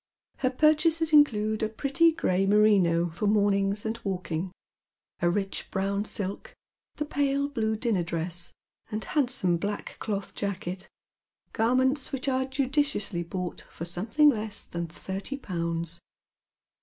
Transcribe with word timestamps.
Her 0.37 0.49
pur 0.49 0.73
chases 0.73 1.13
include 1.13 1.61
a 1.61 1.69
pretty 1.69 2.11
gray 2.11 2.47
merino 2.47 3.11
for 3.11 3.27
mornings 3.27 3.85
and 3.85 3.99
walking, 4.03 4.51
a 5.21 5.29
rich 5.29 5.67
brown 5.69 6.05
silk, 6.05 6.55
the 6.95 7.05
pale 7.05 7.47
blue 7.47 7.75
dinner 7.75 8.01
dress, 8.01 8.51
and 8.89 9.03
handsome 9.03 9.57
black 9.57 9.97
cloth 9.99 10.33
jacket, 10.33 10.87
garments 11.53 12.11
which 12.11 12.27
are 12.27 12.45
judiciously 12.45 13.21
bought 13.21 13.61
for 13.69 13.85
some 13.85 14.07
thing 14.07 14.29
less 14.31 14.67
tljun 14.67 14.89
thirty 14.89 15.37
pounds. 15.37 16.01